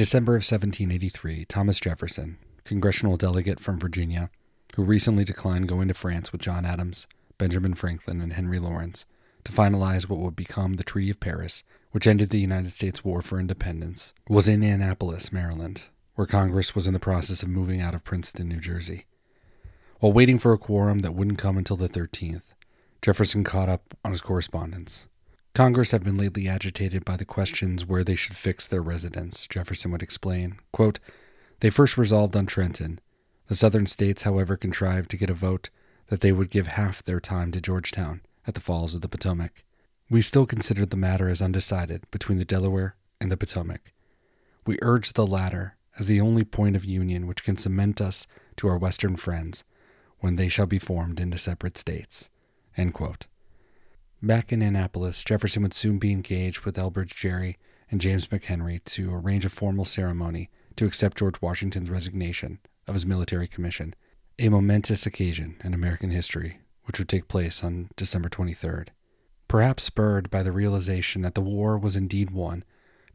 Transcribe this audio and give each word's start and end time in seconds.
December 0.00 0.32
of 0.32 0.36
1783, 0.36 1.44
Thomas 1.44 1.78
Jefferson, 1.78 2.38
congressional 2.64 3.18
delegate 3.18 3.60
from 3.60 3.78
Virginia, 3.78 4.30
who 4.74 4.82
recently 4.82 5.24
declined 5.24 5.68
going 5.68 5.88
to 5.88 5.92
France 5.92 6.32
with 6.32 6.40
John 6.40 6.64
Adams, 6.64 7.06
Benjamin 7.36 7.74
Franklin, 7.74 8.22
and 8.22 8.32
Henry 8.32 8.58
Laurens 8.58 9.04
to 9.44 9.52
finalize 9.52 10.08
what 10.08 10.18
would 10.18 10.34
become 10.34 10.76
the 10.76 10.84
Treaty 10.84 11.10
of 11.10 11.20
Paris, 11.20 11.64
which 11.90 12.06
ended 12.06 12.30
the 12.30 12.40
United 12.40 12.72
States 12.72 13.04
War 13.04 13.20
for 13.20 13.38
Independence, 13.38 14.14
was 14.26 14.48
in 14.48 14.62
Annapolis, 14.62 15.34
Maryland, 15.34 15.88
where 16.14 16.26
Congress 16.26 16.74
was 16.74 16.86
in 16.86 16.94
the 16.94 16.98
process 16.98 17.42
of 17.42 17.50
moving 17.50 17.82
out 17.82 17.94
of 17.94 18.02
Princeton, 18.02 18.48
New 18.48 18.60
Jersey. 18.60 19.04
While 19.98 20.14
waiting 20.14 20.38
for 20.38 20.54
a 20.54 20.58
quorum 20.58 21.00
that 21.00 21.12
wouldn't 21.12 21.36
come 21.36 21.58
until 21.58 21.76
the 21.76 21.90
13th, 21.90 22.54
Jefferson 23.02 23.44
caught 23.44 23.68
up 23.68 23.94
on 24.02 24.12
his 24.12 24.22
correspondence. 24.22 25.04
Congress 25.60 25.90
have 25.90 26.02
been 26.02 26.16
lately 26.16 26.48
agitated 26.48 27.04
by 27.04 27.18
the 27.18 27.24
questions 27.26 27.84
where 27.84 28.02
they 28.02 28.14
should 28.14 28.34
fix 28.34 28.66
their 28.66 28.80
residence, 28.80 29.46
Jefferson 29.46 29.90
would 29.90 30.02
explain. 30.02 30.58
Quote, 30.72 30.98
they 31.60 31.68
first 31.68 31.98
resolved 31.98 32.34
on 32.34 32.46
Trenton. 32.46 32.98
The 33.48 33.54
southern 33.54 33.86
states, 33.86 34.22
however, 34.22 34.56
contrived 34.56 35.10
to 35.10 35.18
get 35.18 35.28
a 35.28 35.34
vote 35.34 35.68
that 36.06 36.22
they 36.22 36.32
would 36.32 36.48
give 36.48 36.66
half 36.66 37.02
their 37.02 37.20
time 37.20 37.52
to 37.52 37.60
Georgetown 37.60 38.22
at 38.46 38.54
the 38.54 38.60
Falls 38.60 38.94
of 38.94 39.02
the 39.02 39.08
Potomac. 39.08 39.62
We 40.08 40.22
still 40.22 40.46
consider 40.46 40.86
the 40.86 40.96
matter 40.96 41.28
as 41.28 41.42
undecided 41.42 42.10
between 42.10 42.38
the 42.38 42.46
Delaware 42.46 42.96
and 43.20 43.30
the 43.30 43.36
Potomac. 43.36 43.92
We 44.64 44.78
urge 44.80 45.12
the 45.12 45.26
latter 45.26 45.76
as 45.98 46.06
the 46.06 46.22
only 46.22 46.44
point 46.44 46.74
of 46.74 46.86
union 46.86 47.26
which 47.26 47.44
can 47.44 47.58
cement 47.58 48.00
us 48.00 48.26
to 48.56 48.66
our 48.66 48.78
Western 48.78 49.16
friends 49.16 49.64
when 50.20 50.36
they 50.36 50.48
shall 50.48 50.64
be 50.64 50.78
formed 50.78 51.20
into 51.20 51.36
separate 51.36 51.76
states. 51.76 52.30
Back 54.22 54.52
in 54.52 54.60
Annapolis, 54.60 55.24
Jefferson 55.24 55.62
would 55.62 55.72
soon 55.72 55.98
be 55.98 56.12
engaged 56.12 56.66
with 56.66 56.76
Elbridge 56.76 57.14
Gerry 57.14 57.56
and 57.90 58.02
James 58.02 58.28
McHenry 58.28 58.84
to 58.84 59.14
arrange 59.14 59.46
a 59.46 59.48
formal 59.48 59.86
ceremony 59.86 60.50
to 60.76 60.84
accept 60.84 61.16
George 61.16 61.40
Washington's 61.40 61.88
resignation 61.88 62.58
of 62.86 62.92
his 62.92 63.06
military 63.06 63.48
commission, 63.48 63.94
a 64.38 64.50
momentous 64.50 65.06
occasion 65.06 65.56
in 65.64 65.72
American 65.72 66.10
history, 66.10 66.58
which 66.84 66.98
would 66.98 67.08
take 67.08 67.28
place 67.28 67.64
on 67.64 67.88
December 67.96 68.28
23rd. 68.28 68.88
Perhaps 69.48 69.84
spurred 69.84 70.28
by 70.28 70.42
the 70.42 70.52
realization 70.52 71.22
that 71.22 71.34
the 71.34 71.40
war 71.40 71.78
was 71.78 71.96
indeed 71.96 72.30
won, 72.30 72.62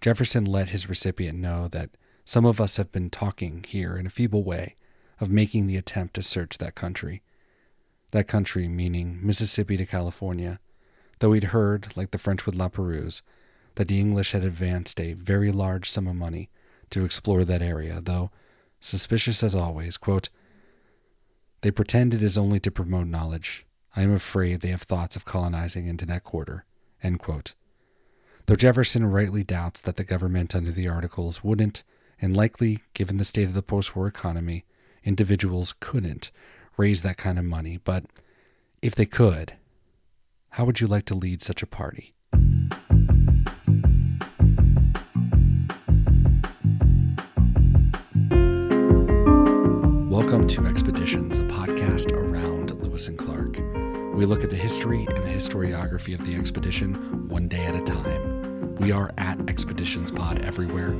Jefferson 0.01 0.43
let 0.43 0.69
his 0.69 0.89
recipient 0.89 1.37
know 1.37 1.67
that 1.67 1.91
some 2.25 2.45
of 2.45 2.59
us 2.59 2.77
have 2.77 2.91
been 2.91 3.11
talking 3.11 3.63
here 3.67 3.95
in 3.95 4.07
a 4.07 4.09
feeble 4.09 4.43
way 4.43 4.75
of 5.19 5.29
making 5.29 5.67
the 5.67 5.77
attempt 5.77 6.15
to 6.15 6.23
search 6.23 6.57
that 6.57 6.73
country. 6.73 7.21
That 8.09 8.27
country 8.27 8.67
meaning 8.67 9.19
Mississippi 9.21 9.77
to 9.77 9.85
California 9.85 10.59
though 11.19 11.33
he'd 11.33 11.45
heard, 11.45 11.95
like 11.95 12.11
the 12.11 12.17
French 12.17 12.45
with 12.45 12.55
La 12.55 12.69
Perouse, 12.69 13.21
that 13.75 13.87
the 13.87 13.99
English 13.99 14.31
had 14.31 14.43
advanced 14.43 14.99
a 14.99 15.13
very 15.13 15.51
large 15.51 15.89
sum 15.89 16.07
of 16.07 16.15
money 16.15 16.49
to 16.89 17.05
explore 17.05 17.43
that 17.43 17.61
area, 17.61 17.99
though, 18.01 18.31
suspicious 18.79 19.43
as 19.43 19.55
always, 19.55 19.97
quote, 19.97 20.29
they 21.61 21.71
pretend 21.71 22.13
it 22.13 22.23
is 22.23 22.37
only 22.37 22.59
to 22.59 22.69
promote 22.69 23.07
knowledge. 23.07 23.65
I 23.95 24.03
am 24.03 24.13
afraid 24.13 24.61
they 24.61 24.69
have 24.69 24.83
thoughts 24.83 25.15
of 25.15 25.25
colonizing 25.25 25.87
into 25.87 26.05
that 26.05 26.23
quarter. 26.23 26.65
Though 27.03 28.55
Jefferson 28.55 29.05
rightly 29.05 29.43
doubts 29.43 29.81
that 29.81 29.95
the 29.95 30.03
government 30.03 30.55
under 30.55 30.71
the 30.71 30.87
Articles 30.87 31.43
wouldn't, 31.43 31.83
and 32.21 32.35
likely, 32.35 32.83
given 32.93 33.17
the 33.17 33.25
state 33.25 33.47
of 33.47 33.53
the 33.53 33.63
post 33.63 33.95
war 33.95 34.07
economy, 34.07 34.65
individuals 35.03 35.73
couldn't 35.79 36.31
raise 36.77 37.01
that 37.01 37.17
kind 37.17 37.39
of 37.39 37.45
money, 37.45 37.79
but 37.83 38.05
if 38.81 38.93
they 38.95 39.05
could, 39.05 39.53
how 40.55 40.63
would 40.63 40.79
you 40.79 40.87
like 40.87 41.03
to 41.03 41.13
lead 41.13 41.43
such 41.43 41.61
a 41.61 41.67
party? 41.67 42.15
Welcome 50.09 50.47
to 50.47 50.65
Expeditions, 50.65 51.39
a 51.39 51.43
podcast 51.43 52.13
around 52.13 52.71
Lewis 52.81 53.09
and 53.09 53.17
Clark. 53.17 53.57
We 54.15 54.25
look 54.25 54.45
at 54.45 54.49
the 54.49 54.55
history 54.55 55.05
and 55.09 55.17
the 55.17 55.29
historiography 55.29 56.17
of 56.17 56.23
the 56.23 56.37
expedition 56.37 57.27
one 57.27 57.49
day 57.49 57.65
at 57.65 57.75
a 57.75 57.81
time. 57.81 58.75
We 58.75 58.93
are 58.93 59.11
at 59.17 59.49
Expeditions 59.49 60.09
Pod 60.09 60.45
everywhere. 60.45 60.95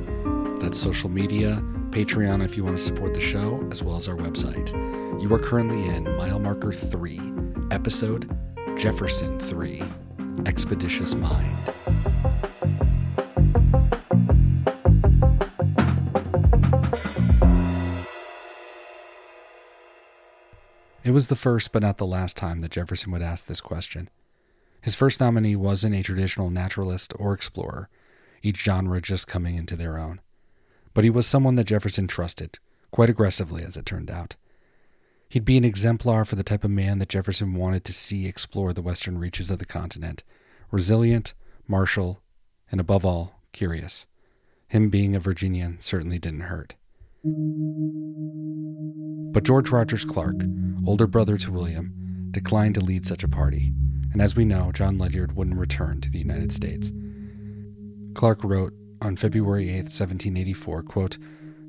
That's 0.58 0.78
social 0.78 1.08
media, 1.08 1.62
Patreon 1.92 2.44
if 2.44 2.58
you 2.58 2.64
want 2.64 2.76
to 2.76 2.82
support 2.82 3.14
the 3.14 3.20
show, 3.20 3.66
as 3.72 3.82
well 3.82 3.96
as 3.96 4.06
our 4.06 4.16
website. 4.16 4.70
You 5.18 5.32
are 5.32 5.38
currently 5.38 5.88
in 5.88 6.14
mile 6.18 6.40
marker 6.40 6.72
3, 6.72 7.22
episode 7.70 8.30
Jefferson 8.76 9.40
3 9.40 9.82
Expeditious 10.44 11.14
Mind. 11.14 11.72
It 21.02 21.12
was 21.12 21.28
the 21.28 21.36
first 21.36 21.72
but 21.72 21.80
not 21.80 21.96
the 21.96 22.04
last 22.04 22.36
time 22.36 22.60
that 22.60 22.70
Jefferson 22.70 23.10
would 23.12 23.22
ask 23.22 23.46
this 23.46 23.62
question. 23.62 24.10
His 24.82 24.94
first 24.94 25.20
nominee 25.20 25.56
wasn't 25.56 25.94
a 25.94 26.02
traditional 26.02 26.50
naturalist 26.50 27.14
or 27.18 27.32
explorer, 27.32 27.88
each 28.42 28.62
genre 28.62 29.00
just 29.00 29.26
coming 29.26 29.56
into 29.56 29.76
their 29.76 29.96
own. 29.96 30.20
But 30.92 31.04
he 31.04 31.10
was 31.10 31.26
someone 31.26 31.54
that 31.54 31.64
Jefferson 31.64 32.08
trusted, 32.08 32.58
quite 32.90 33.08
aggressively 33.08 33.64
as 33.64 33.78
it 33.78 33.86
turned 33.86 34.10
out. 34.10 34.36
He'd 35.28 35.44
be 35.44 35.56
an 35.56 35.64
exemplar 35.64 36.24
for 36.24 36.36
the 36.36 36.44
type 36.44 36.64
of 36.64 36.70
man 36.70 36.98
that 36.98 37.08
Jefferson 37.08 37.54
wanted 37.54 37.84
to 37.84 37.92
see 37.92 38.26
explore 38.26 38.72
the 38.72 38.82
western 38.82 39.18
reaches 39.18 39.50
of 39.50 39.58
the 39.58 39.66
continent 39.66 40.22
resilient, 40.72 41.32
martial, 41.68 42.22
and 42.72 42.80
above 42.80 43.04
all, 43.04 43.40
curious. 43.52 44.06
Him 44.66 44.88
being 44.88 45.14
a 45.14 45.20
Virginian 45.20 45.80
certainly 45.80 46.18
didn't 46.18 46.40
hurt. 46.40 46.74
But 49.32 49.44
George 49.44 49.70
Rogers 49.70 50.04
Clark, 50.04 50.36
older 50.84 51.06
brother 51.06 51.38
to 51.38 51.52
William, 51.52 52.28
declined 52.32 52.74
to 52.74 52.80
lead 52.80 53.06
such 53.06 53.22
a 53.22 53.28
party, 53.28 53.72
and 54.12 54.20
as 54.20 54.34
we 54.34 54.44
know, 54.44 54.72
John 54.72 54.98
Ledyard 54.98 55.36
wouldn't 55.36 55.58
return 55.58 56.00
to 56.00 56.10
the 56.10 56.18
United 56.18 56.52
States. 56.52 56.92
Clark 58.14 58.42
wrote 58.42 58.72
on 59.00 59.16
February 59.16 59.68
8, 59.68 59.76
1784, 59.84 60.82
quote, 60.82 61.18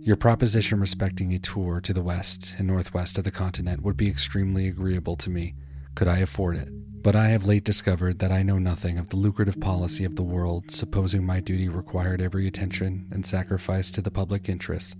your 0.08 0.16
proposition 0.16 0.80
respecting 0.80 1.34
a 1.34 1.40
tour 1.40 1.82
to 1.82 1.92
the 1.92 2.02
west 2.02 2.56
and 2.58 2.66
northwest 2.66 3.18
of 3.18 3.26
the 3.26 3.30
continent 3.30 3.84
would 3.84 3.98
be 3.98 4.08
extremely 4.08 4.66
agreeable 4.66 5.18
to 5.18 5.30
me, 5.30 5.54
could 5.96 6.08
I 6.08 6.20
afford 6.20 6.56
it. 6.56 6.70
But 7.04 7.14
I 7.14 7.28
have 7.28 7.44
late 7.44 7.66
discovered 7.66 8.20
that 8.20 8.32
I 8.32 8.42
know 8.42 8.58
nothing 8.58 8.98
of 8.98 9.10
the 9.10 9.18
lucrative 9.18 9.60
policy 9.60 10.06
of 10.06 10.16
the 10.16 10.24
world, 10.24 10.72
supposing 10.72 11.26
my 11.26 11.42
duty 11.42 11.68
required 11.68 12.22
every 12.22 12.48
attention 12.48 13.10
and 13.12 13.26
sacrifice 13.26 13.92
to 13.92 14.02
the 14.02 14.10
public 14.10 14.48
interest, 14.48 14.96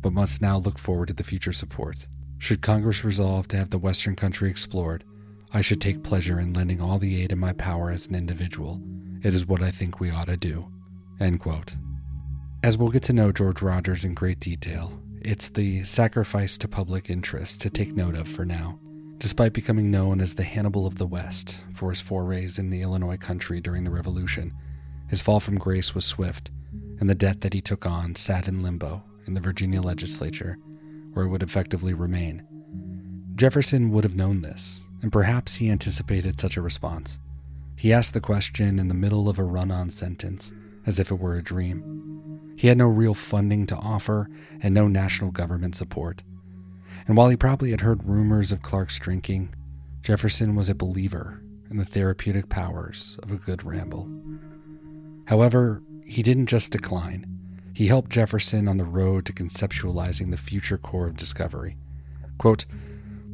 but 0.00 0.14
must 0.14 0.40
now 0.40 0.56
look 0.56 0.78
forward 0.78 1.08
to 1.08 1.14
the 1.14 1.22
future 1.22 1.52
support. 1.52 2.06
Should 2.38 2.62
Congress 2.62 3.04
resolve 3.04 3.46
to 3.48 3.58
have 3.58 3.68
the 3.68 3.78
Western 3.78 4.16
country 4.16 4.48
explored, 4.48 5.04
I 5.52 5.60
should 5.60 5.82
take 5.82 6.02
pleasure 6.02 6.40
in 6.40 6.54
lending 6.54 6.80
all 6.80 6.98
the 6.98 7.22
aid 7.22 7.30
in 7.30 7.38
my 7.38 7.52
power 7.52 7.90
as 7.90 8.06
an 8.06 8.14
individual. 8.14 8.80
It 9.22 9.34
is 9.34 9.44
what 9.44 9.62
I 9.62 9.70
think 9.70 10.00
we 10.00 10.10
ought 10.10 10.28
to 10.28 10.38
do. 10.38 10.72
End 11.20 11.40
quote. 11.40 11.74
As 12.64 12.78
we'll 12.78 12.88
get 12.88 13.02
to 13.02 13.12
know 13.12 13.30
George 13.30 13.60
Rogers 13.60 14.06
in 14.06 14.14
great 14.14 14.40
detail, 14.40 14.98
it's 15.20 15.50
the 15.50 15.84
sacrifice 15.84 16.56
to 16.56 16.66
public 16.66 17.10
interest 17.10 17.60
to 17.60 17.68
take 17.68 17.94
note 17.94 18.16
of 18.16 18.26
for 18.26 18.46
now. 18.46 18.78
Despite 19.18 19.52
becoming 19.52 19.90
known 19.90 20.18
as 20.18 20.34
the 20.34 20.44
Hannibal 20.44 20.86
of 20.86 20.96
the 20.96 21.06
West 21.06 21.60
for 21.74 21.90
his 21.90 22.00
forays 22.00 22.58
in 22.58 22.70
the 22.70 22.80
Illinois 22.80 23.18
country 23.18 23.60
during 23.60 23.84
the 23.84 23.90
Revolution, 23.90 24.54
his 25.10 25.20
fall 25.20 25.40
from 25.40 25.58
grace 25.58 25.94
was 25.94 26.06
swift, 26.06 26.50
and 26.98 27.10
the 27.10 27.14
debt 27.14 27.42
that 27.42 27.52
he 27.52 27.60
took 27.60 27.84
on 27.84 28.14
sat 28.14 28.48
in 28.48 28.62
limbo 28.62 29.04
in 29.26 29.34
the 29.34 29.42
Virginia 29.42 29.82
legislature, 29.82 30.56
where 31.12 31.26
it 31.26 31.28
would 31.28 31.42
effectively 31.42 31.92
remain. 31.92 32.46
Jefferson 33.36 33.90
would 33.90 34.04
have 34.04 34.16
known 34.16 34.40
this, 34.40 34.80
and 35.02 35.12
perhaps 35.12 35.56
he 35.56 35.68
anticipated 35.68 36.40
such 36.40 36.56
a 36.56 36.62
response. 36.62 37.18
He 37.76 37.92
asked 37.92 38.14
the 38.14 38.22
question 38.22 38.78
in 38.78 38.88
the 38.88 38.94
middle 38.94 39.28
of 39.28 39.38
a 39.38 39.44
run 39.44 39.70
on 39.70 39.90
sentence, 39.90 40.50
as 40.86 40.98
if 40.98 41.10
it 41.10 41.18
were 41.18 41.34
a 41.34 41.42
dream. 41.42 42.13
He 42.56 42.68
had 42.68 42.78
no 42.78 42.86
real 42.86 43.14
funding 43.14 43.66
to 43.66 43.76
offer 43.76 44.28
and 44.60 44.74
no 44.74 44.88
national 44.88 45.30
government 45.30 45.76
support. 45.76 46.22
And 47.06 47.16
while 47.16 47.28
he 47.28 47.36
probably 47.36 47.70
had 47.70 47.82
heard 47.82 48.08
rumors 48.08 48.52
of 48.52 48.62
Clark's 48.62 48.98
drinking, 48.98 49.54
Jefferson 50.02 50.54
was 50.54 50.68
a 50.68 50.74
believer 50.74 51.42
in 51.70 51.76
the 51.76 51.84
therapeutic 51.84 52.48
powers 52.48 53.18
of 53.22 53.32
a 53.32 53.36
good 53.36 53.64
ramble. 53.64 54.08
However, 55.26 55.82
he 56.06 56.22
didn't 56.22 56.46
just 56.46 56.72
decline. 56.72 57.26
He 57.74 57.88
helped 57.88 58.10
Jefferson 58.10 58.68
on 58.68 58.76
the 58.76 58.84
road 58.84 59.26
to 59.26 59.32
conceptualizing 59.32 60.30
the 60.30 60.36
future 60.36 60.78
Corps 60.78 61.08
of 61.08 61.16
Discovery. 61.16 61.76
Quote, 62.38 62.66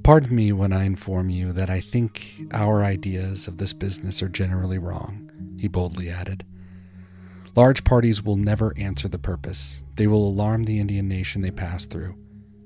Pardon 0.02 0.34
me 0.34 0.52
when 0.52 0.72
I 0.72 0.84
inform 0.84 1.28
you 1.28 1.52
that 1.52 1.68
I 1.68 1.80
think 1.80 2.46
our 2.52 2.82
ideas 2.82 3.46
of 3.46 3.58
this 3.58 3.74
business 3.74 4.22
are 4.22 4.28
generally 4.28 4.78
wrong, 4.78 5.30
he 5.58 5.68
boldly 5.68 6.08
added. 6.08 6.44
Large 7.56 7.82
parties 7.82 8.22
will 8.22 8.36
never 8.36 8.72
answer 8.76 9.08
the 9.08 9.18
purpose. 9.18 9.82
They 9.96 10.06
will 10.06 10.28
alarm 10.28 10.64
the 10.64 10.78
Indian 10.78 11.08
nation 11.08 11.42
they 11.42 11.50
pass 11.50 11.84
through. 11.84 12.14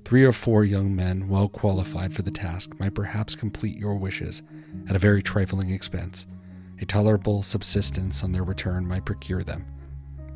Three 0.05 0.25
or 0.25 0.33
four 0.33 0.65
young 0.65 0.95
men, 0.95 1.29
well 1.29 1.49
qualified 1.49 2.13
for 2.13 2.21
the 2.21 2.31
task, 2.31 2.79
might 2.79 2.95
perhaps 2.95 3.35
complete 3.35 3.79
your 3.79 3.95
wishes 3.95 4.43
at 4.89 4.95
a 4.95 4.99
very 4.99 5.23
trifling 5.23 5.71
expense. 5.71 6.27
A 6.81 6.85
tolerable 6.85 7.43
subsistence 7.43 8.23
on 8.23 8.33
their 8.33 8.45
return 8.45 8.87
might 8.87 9.07
procure 9.07 9.43
them. 9.43 9.65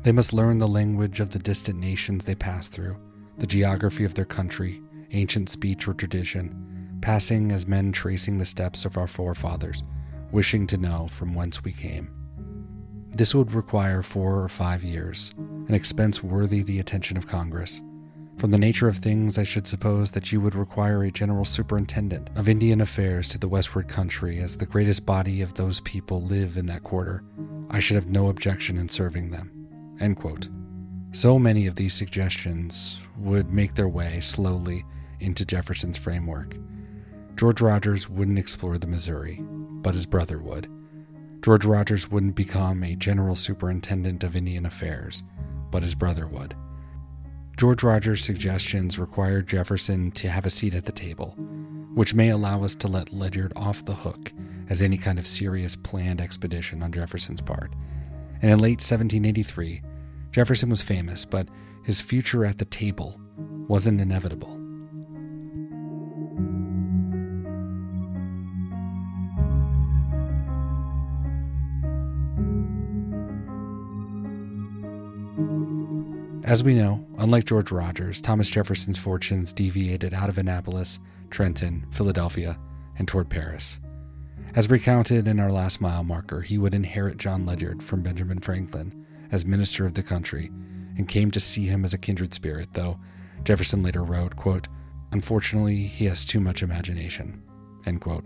They 0.01 0.11
must 0.11 0.33
learn 0.33 0.57
the 0.57 0.67
language 0.67 1.19
of 1.19 1.31
the 1.31 1.39
distant 1.39 1.77
nations 1.77 2.25
they 2.25 2.35
pass 2.35 2.69
through, 2.69 2.97
the 3.37 3.45
geography 3.45 4.03
of 4.03 4.15
their 4.15 4.25
country, 4.25 4.81
ancient 5.11 5.49
speech 5.49 5.87
or 5.87 5.93
tradition, 5.93 6.97
passing 7.01 7.51
as 7.51 7.67
men 7.67 7.91
tracing 7.91 8.39
the 8.39 8.45
steps 8.45 8.83
of 8.83 8.97
our 8.97 9.07
forefathers, 9.07 9.83
wishing 10.31 10.65
to 10.67 10.77
know 10.77 11.07
from 11.07 11.35
whence 11.35 11.63
we 11.63 11.71
came. 11.71 12.18
This 13.11 13.35
would 13.35 13.53
require 13.53 14.01
four 14.03 14.41
or 14.41 14.49
five 14.49 14.83
years, 14.83 15.33
an 15.37 15.73
expense 15.73 16.23
worthy 16.23 16.63
the 16.63 16.79
attention 16.79 17.17
of 17.17 17.27
Congress. 17.27 17.81
From 18.37 18.51
the 18.51 18.57
nature 18.57 18.87
of 18.87 18.97
things, 18.97 19.37
I 19.37 19.43
should 19.43 19.67
suppose 19.67 20.11
that 20.11 20.31
you 20.31 20.39
would 20.39 20.55
require 20.55 21.03
a 21.03 21.11
general 21.11 21.43
superintendent 21.43 22.29
of 22.37 22.47
Indian 22.47 22.79
affairs 22.79 23.27
to 23.29 23.37
the 23.37 23.49
westward 23.49 23.89
country, 23.89 24.39
as 24.39 24.55
the 24.55 24.65
greatest 24.65 25.05
body 25.05 25.41
of 25.41 25.55
those 25.55 25.81
people 25.81 26.21
live 26.23 26.55
in 26.55 26.65
that 26.67 26.83
quarter. 26.83 27.23
I 27.69 27.81
should 27.81 27.95
have 27.95 28.07
no 28.07 28.29
objection 28.29 28.77
in 28.77 28.87
serving 28.87 29.31
them. 29.31 29.97
End 29.99 30.15
quote. 30.15 30.47
So 31.11 31.37
many 31.37 31.67
of 31.67 31.75
these 31.75 31.93
suggestions 31.93 33.01
would 33.17 33.51
make 33.51 33.75
their 33.75 33.89
way 33.89 34.21
slowly 34.21 34.85
into 35.19 35.45
Jefferson's 35.45 35.97
framework. 35.97 36.55
George 37.35 37.59
Rogers 37.59 38.09
wouldn't 38.09 38.39
explore 38.39 38.77
the 38.77 38.87
Missouri, 38.87 39.39
but 39.41 39.95
his 39.95 40.05
brother 40.05 40.39
would. 40.39 40.69
George 41.41 41.63
Rogers 41.63 42.11
wouldn't 42.11 42.35
become 42.35 42.83
a 42.83 42.95
general 42.95 43.35
superintendent 43.35 44.23
of 44.23 44.35
Indian 44.35 44.65
affairs, 44.65 45.23
but 45.71 45.83
his 45.83 45.95
brother 45.95 46.27
would. 46.27 46.53
George 47.55 47.81
Rogers' 47.81 48.23
suggestions 48.23 48.99
required 48.99 49.47
Jefferson 49.47 50.11
to 50.11 50.29
have 50.29 50.45
a 50.45 50.49
seat 50.49 50.75
at 50.75 50.85
the 50.85 50.91
table, 50.91 51.35
which 51.93 52.13
may 52.13 52.29
allow 52.29 52.63
us 52.63 52.75
to 52.75 52.87
let 52.87 53.13
Ledyard 53.13 53.53
off 53.55 53.85
the 53.85 53.95
hook 53.95 54.33
as 54.69 54.81
any 54.81 54.97
kind 54.97 55.17
of 55.17 55.25
serious 55.25 55.75
planned 55.75 56.19
expedition 56.19 56.83
on 56.83 56.91
Jefferson's 56.91 57.41
part. 57.41 57.73
And 58.41 58.51
in 58.51 58.59
late 58.59 58.79
1783, 58.79 59.81
Jefferson 60.31 60.69
was 60.69 60.81
famous, 60.81 61.23
but 61.23 61.47
his 61.83 62.01
future 62.01 62.45
at 62.45 62.57
the 62.57 62.65
table 62.65 63.19
wasn't 63.67 64.01
inevitable. 64.01 64.58
As 76.49 76.63
we 76.63 76.73
know, 76.73 77.05
unlike 77.19 77.45
George 77.45 77.71
Rogers, 77.71 78.19
Thomas 78.19 78.49
Jefferson's 78.49 78.97
fortunes 78.97 79.53
deviated 79.53 80.15
out 80.15 80.29
of 80.29 80.39
Annapolis, 80.39 80.99
Trenton, 81.29 81.85
Philadelphia, 81.91 82.57
and 82.97 83.07
toward 83.07 83.29
Paris. 83.29 83.79
As 84.55 84.67
recounted 84.67 85.27
in 85.27 85.39
our 85.39 85.51
last 85.51 85.79
mile 85.79 86.03
marker, 86.03 86.41
he 86.41 86.57
would 86.57 86.73
inherit 86.73 87.17
John 87.17 87.45
Ledyard 87.45 87.83
from 87.83 88.01
Benjamin 88.01 88.39
Franklin 88.39 89.05
as 89.31 89.45
minister 89.45 89.85
of 89.85 89.93
the 89.93 90.01
country 90.01 90.49
and 90.97 91.07
came 91.07 91.29
to 91.29 91.39
see 91.39 91.67
him 91.67 91.85
as 91.85 91.93
a 91.93 91.99
kindred 91.99 92.33
spirit, 92.33 92.69
though 92.73 92.99
Jefferson 93.43 93.83
later 93.83 94.03
wrote, 94.03 94.35
quote, 94.35 94.67
Unfortunately, 95.11 95.83
he 95.83 96.05
has 96.05 96.25
too 96.25 96.39
much 96.39 96.63
imagination. 96.63 97.43
End 97.85 98.01
quote. 98.01 98.25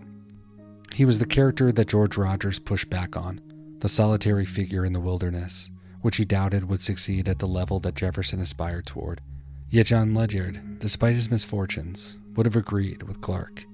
He 0.94 1.04
was 1.04 1.18
the 1.18 1.26
character 1.26 1.70
that 1.72 1.88
George 1.88 2.16
Rogers 2.16 2.58
pushed 2.58 2.88
back 2.88 3.18
on, 3.18 3.42
the 3.80 3.88
solitary 3.90 4.46
figure 4.46 4.86
in 4.86 4.94
the 4.94 5.00
wilderness, 5.00 5.68
which 6.04 6.18
he 6.18 6.24
doubted 6.26 6.68
would 6.68 6.82
succeed 6.82 7.30
at 7.30 7.38
the 7.38 7.46
level 7.46 7.80
that 7.80 7.94
Jefferson 7.94 8.38
aspired 8.38 8.84
toward. 8.84 9.22
Yet 9.70 9.86
John 9.86 10.12
Ledyard, 10.12 10.78
despite 10.78 11.14
his 11.14 11.30
misfortunes, 11.30 12.18
would 12.34 12.44
have 12.44 12.56
agreed 12.56 13.04
with 13.04 13.22
Clark. 13.22 13.64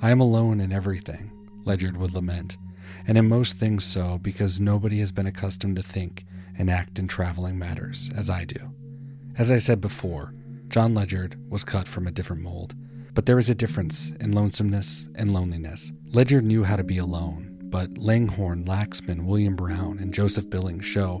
I 0.00 0.10
am 0.10 0.20
alone 0.20 0.58
in 0.58 0.72
everything, 0.72 1.30
Ledyard 1.64 1.98
would 1.98 2.14
lament, 2.14 2.56
and 3.06 3.18
in 3.18 3.28
most 3.28 3.58
things 3.58 3.84
so 3.84 4.16
because 4.16 4.58
nobody 4.58 5.00
has 5.00 5.12
been 5.12 5.26
accustomed 5.26 5.76
to 5.76 5.82
think 5.82 6.24
and 6.56 6.70
act 6.70 6.98
in 6.98 7.06
traveling 7.06 7.58
matters 7.58 8.10
as 8.16 8.30
I 8.30 8.46
do. 8.46 8.72
As 9.36 9.50
I 9.50 9.58
said 9.58 9.82
before, 9.82 10.32
John 10.68 10.94
Ledyard 10.94 11.36
was 11.50 11.62
cut 11.62 11.86
from 11.86 12.06
a 12.06 12.10
different 12.10 12.40
mold, 12.40 12.74
but 13.12 13.26
there 13.26 13.38
is 13.38 13.50
a 13.50 13.54
difference 13.54 14.12
in 14.12 14.32
lonesomeness 14.32 15.10
and 15.14 15.34
loneliness. 15.34 15.92
Ledyard 16.06 16.46
knew 16.46 16.64
how 16.64 16.76
to 16.76 16.84
be 16.84 16.96
alone, 16.96 17.58
but 17.64 17.98
Langhorne, 17.98 18.64
Laxman, 18.64 19.26
William 19.26 19.56
Brown, 19.56 19.98
and 19.98 20.14
Joseph 20.14 20.48
Billings 20.48 20.86
show 20.86 21.20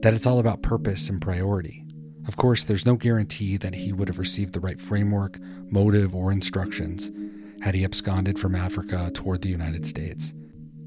that 0.00 0.14
it's 0.14 0.26
all 0.26 0.38
about 0.38 0.62
purpose 0.62 1.08
and 1.08 1.20
priority. 1.20 1.84
Of 2.28 2.36
course, 2.36 2.64
there's 2.64 2.86
no 2.86 2.96
guarantee 2.96 3.56
that 3.56 3.74
he 3.74 3.92
would 3.92 4.08
have 4.08 4.18
received 4.18 4.52
the 4.52 4.60
right 4.60 4.80
framework, 4.80 5.38
motive, 5.70 6.14
or 6.14 6.32
instructions 6.32 7.10
had 7.62 7.74
he 7.74 7.84
absconded 7.84 8.38
from 8.38 8.54
Africa 8.54 9.10
toward 9.12 9.42
the 9.42 9.48
United 9.48 9.86
States. 9.86 10.34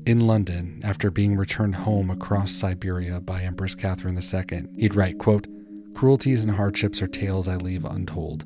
In 0.06 0.22
London, 0.22 0.82
after 0.84 1.12
being 1.12 1.36
returned 1.36 1.76
home 1.76 2.10
across 2.10 2.52
Siberia 2.52 3.20
by 3.20 3.42
Empress 3.42 3.76
Catherine 3.76 4.18
II, 4.18 4.64
he'd 4.78 4.96
write, 4.96 5.18
quote, 5.18 5.48
Cruelties 5.94 6.44
and 6.44 6.56
hardships 6.56 7.02
are 7.02 7.08
tales 7.08 7.48
I 7.48 7.56
leave 7.56 7.86
untold. 7.86 8.46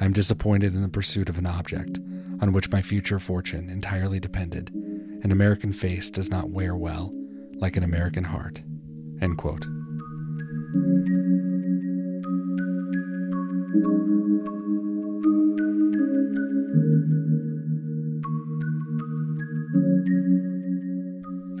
I 0.00 0.04
am 0.04 0.12
disappointed 0.12 0.74
in 0.74 0.82
the 0.82 0.88
pursuit 0.88 1.28
of 1.28 1.38
an 1.38 1.46
object 1.46 1.98
on 2.40 2.52
which 2.52 2.70
my 2.70 2.82
future 2.82 3.18
fortune 3.18 3.70
entirely 3.70 4.20
depended. 4.20 4.70
An 5.22 5.32
American 5.32 5.72
face 5.72 6.10
does 6.10 6.30
not 6.30 6.50
wear 6.50 6.76
well 6.76 7.12
like 7.54 7.76
an 7.76 7.82
American 7.82 8.24
heart. 8.24 8.62
End 9.20 9.38
quote. 9.38 9.66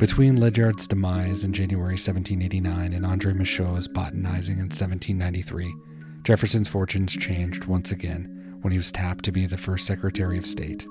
Between 0.06 0.36
Ledyard's 0.36 0.86
demise 0.86 1.42
in 1.42 1.52
January 1.52 1.94
1789 1.94 2.92
and 2.92 3.04
Andre 3.04 3.32
Michaux's 3.32 3.88
botanizing 3.88 4.58
in 4.58 4.70
1793, 4.70 5.74
Jefferson's 6.22 6.68
fortunes 6.68 7.16
changed 7.16 7.64
once 7.64 7.90
again 7.90 8.56
when 8.62 8.70
he 8.70 8.78
was 8.78 8.92
tapped 8.92 9.24
to 9.24 9.32
be 9.32 9.46
the 9.46 9.58
first 9.58 9.84
Secretary 9.84 10.38
of 10.38 10.46
State. 10.46 10.86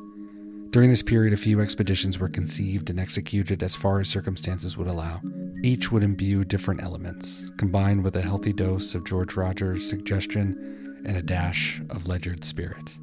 During 0.71 0.89
this 0.89 1.01
period, 1.01 1.31
a 1.31 1.37
few 1.37 1.61
expeditions 1.61 2.19
were 2.19 2.27
conceived 2.27 2.89
and 2.89 2.99
executed 2.99 3.63
as 3.63 3.73
far 3.73 4.01
as 4.01 4.09
circumstances 4.09 4.77
would 4.77 4.87
allow. 4.87 5.21
Each 5.63 5.93
would 5.93 6.03
imbue 6.03 6.43
different 6.43 6.83
elements, 6.83 7.49
combined 7.57 8.03
with 8.03 8.17
a 8.17 8.21
healthy 8.21 8.51
dose 8.51 8.93
of 8.95 9.05
George 9.05 9.37
Rogers' 9.37 9.89
suggestion 9.89 11.01
and 11.05 11.15
a 11.15 11.23
dash 11.23 11.79
of 11.89 12.09
Ledyard's 12.09 12.49
spirit. 12.49 12.97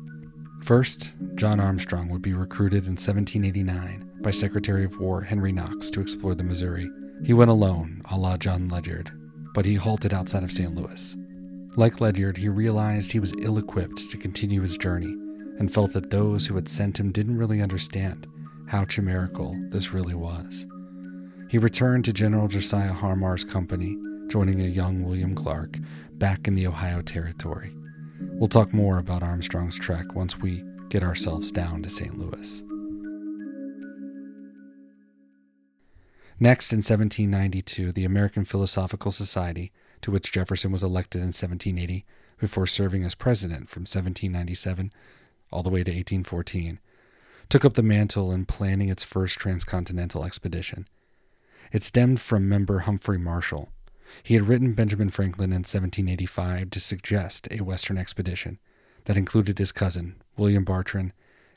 First, 0.62 1.14
John 1.36 1.58
Armstrong 1.58 2.10
would 2.10 2.22
be 2.22 2.34
recruited 2.34 2.84
in 2.84 2.96
1789 2.96 4.11
by 4.22 4.30
Secretary 4.30 4.84
of 4.84 4.98
War 4.98 5.22
Henry 5.22 5.52
Knox 5.52 5.90
to 5.90 6.00
explore 6.00 6.34
the 6.34 6.44
Missouri. 6.44 6.88
He 7.24 7.32
went 7.32 7.50
alone, 7.50 8.02
a 8.10 8.16
la 8.16 8.36
John 8.36 8.68
Ledyard, 8.68 9.10
but 9.54 9.64
he 9.64 9.74
halted 9.74 10.14
outside 10.14 10.42
of 10.42 10.52
St. 10.52 10.74
Louis. 10.74 11.16
Like 11.76 12.00
Ledyard, 12.00 12.36
he 12.36 12.48
realized 12.48 13.12
he 13.12 13.20
was 13.20 13.34
ill 13.40 13.58
equipped 13.58 14.10
to 14.10 14.16
continue 14.16 14.60
his 14.62 14.76
journey 14.76 15.14
and 15.58 15.72
felt 15.72 15.92
that 15.92 16.10
those 16.10 16.46
who 16.46 16.54
had 16.54 16.68
sent 16.68 17.00
him 17.00 17.12
didn't 17.12 17.38
really 17.38 17.60
understand 17.60 18.26
how 18.68 18.84
chimerical 18.84 19.56
this 19.68 19.92
really 19.92 20.14
was. 20.14 20.66
He 21.48 21.58
returned 21.58 22.04
to 22.06 22.12
General 22.12 22.48
Josiah 22.48 22.92
Harmar's 22.92 23.44
company, 23.44 23.96
joining 24.28 24.60
a 24.60 24.64
young 24.64 25.02
William 25.02 25.34
Clark 25.34 25.76
back 26.12 26.46
in 26.46 26.54
the 26.54 26.66
Ohio 26.66 27.02
Territory. 27.02 27.74
We'll 28.34 28.48
talk 28.48 28.72
more 28.72 28.98
about 28.98 29.22
Armstrong's 29.22 29.78
trek 29.78 30.14
once 30.14 30.38
we 30.38 30.64
get 30.88 31.02
ourselves 31.02 31.50
down 31.50 31.82
to 31.82 31.90
St. 31.90 32.18
Louis. 32.18 32.62
Next, 36.42 36.72
in 36.72 36.78
1792, 36.78 37.92
the 37.92 38.04
American 38.04 38.44
Philosophical 38.44 39.12
Society, 39.12 39.70
to 40.00 40.10
which 40.10 40.32
Jefferson 40.32 40.72
was 40.72 40.82
elected 40.82 41.20
in 41.20 41.28
1780 41.28 42.04
before 42.36 42.66
serving 42.66 43.04
as 43.04 43.14
president 43.14 43.68
from 43.68 43.82
1797 43.82 44.92
all 45.52 45.62
the 45.62 45.70
way 45.70 45.84
to 45.84 45.92
1814, 45.92 46.80
took 47.48 47.64
up 47.64 47.74
the 47.74 47.82
mantle 47.84 48.32
in 48.32 48.44
planning 48.44 48.88
its 48.88 49.04
first 49.04 49.38
transcontinental 49.38 50.24
expedition. 50.24 50.84
It 51.70 51.84
stemmed 51.84 52.20
from 52.20 52.48
member 52.48 52.80
Humphry 52.80 53.18
Marshall. 53.18 53.70
He 54.24 54.34
had 54.34 54.48
written 54.48 54.74
Benjamin 54.74 55.10
Franklin 55.10 55.52
in 55.52 55.58
1785 55.58 56.70
to 56.70 56.80
suggest 56.80 57.46
a 57.52 57.62
Western 57.62 57.98
expedition 57.98 58.58
that 59.04 59.16
included 59.16 59.60
his 59.60 59.70
cousin, 59.70 60.16
William 60.36 60.64
Bartram, 60.64 61.12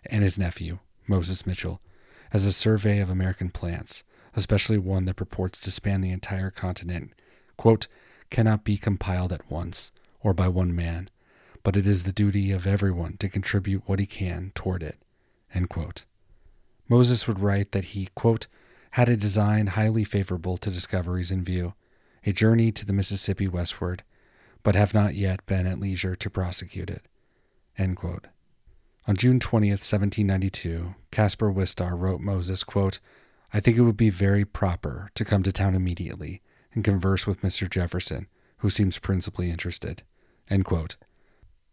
and 0.06 0.22
his 0.22 0.38
nephew, 0.38 0.77
Moses 1.08 1.48
Marshall, 1.48 1.82
as 2.32 2.46
a 2.46 2.54
survey 2.54 3.00
of 3.00 3.10
American 3.10 3.50
plants, 3.50 4.04
especially 4.36 4.77
one 4.77 5.06
that 5.06 5.15
purports 5.15 5.60
to 5.62 5.72
span 5.72 6.01
the 6.01 6.12
entire 6.12 6.51
continent, 6.51 7.13
quote, 7.58 7.88
cannot 8.30 8.63
be 8.63 8.77
compiled 8.77 9.32
at 9.32 9.50
once 9.50 9.92
or 10.20 10.34
by 10.34 10.48
one 10.48 10.75
man, 10.75 11.10
but 11.63 11.77
it 11.77 11.88
is 11.88 12.04
the 12.04 12.12
duty 12.12 12.51
of 12.51 12.68
everyone 12.68 13.18
to 13.18 13.30
contribute 13.30 13.84
what 13.86 14.00
he 14.00 14.06
can 14.06 14.51
toward 14.56 14.84
it. 14.84 14.98
Moses 16.89 17.27
would 17.27 17.39
write 17.39 17.72
that 17.72 17.86
he, 17.86 18.10
quote, 18.13 18.48
had 18.92 19.10
a 19.10 19.18
design 19.18 19.68
highly 19.68 20.04
favorable 20.04 20.58
to 20.58 20.70
discoveries 20.70 21.32
in 21.32 21.44
view, 21.44 21.74
a 22.25 22.32
journey 22.32 22.72
to 22.72 22.86
the 22.86 22.94
Mississippi 22.94 23.48
westward, 23.48 24.04
but 24.63 24.75
have 24.75 24.94
not 24.94 25.15
yet 25.15 25.46
been 25.46 25.65
at 25.65 25.80
leisure 25.80 26.15
to 26.15 26.30
prosecute 26.30 26.89
it. 26.89 27.06
On 29.08 29.15
June 29.15 29.39
20th, 29.39 29.84
1792, 29.84 30.96
Caspar 31.12 31.51
Wistar 31.51 31.98
wrote 31.98 32.22
Moses, 32.22 32.63
quote, 32.63 33.00
I 33.55 33.62
think 33.62 33.77
it 33.77 33.83
would 33.83 33.95
be 33.95 34.09
very 34.09 34.43
proper 34.43 35.09
to 35.15 35.24
come 35.24 35.41
to 35.43 35.51
town 35.53 35.75
immediately 35.75 36.41
and 36.74 36.83
converse 36.83 37.25
with 37.25 37.41
Mr. 37.41 37.69
Jefferson, 37.69 38.27
who 38.57 38.69
seems 38.69 39.00
principally 39.00 39.50
interested. 39.50 40.03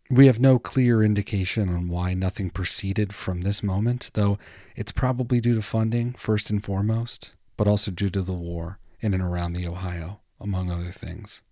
We 0.09 0.29
have 0.29 0.39
no 0.39 0.61
clear 0.61 1.03
indication 1.03 1.69
on 1.69 1.89
why 1.89 2.15
nothing 2.15 2.51
proceeded 2.51 3.13
from 3.13 3.41
this 3.41 3.65
moment, 3.65 4.11
though 4.15 4.39
it's 4.77 4.93
probably 4.93 5.41
due 5.41 5.57
to 5.57 5.63
funding, 5.63 6.13
first 6.13 6.51
and 6.51 6.65
foremost, 6.65 7.35
but 7.57 7.67
also 7.67 7.91
due 7.91 8.11
to 8.11 8.23
the 8.23 8.33
war 8.33 8.79
in 9.01 9.13
and 9.13 9.23
around 9.23 9.55
the 9.55 9.67
Ohio, 9.67 10.21
among 10.41 10.71
other 10.71 10.91
things. 10.91 11.43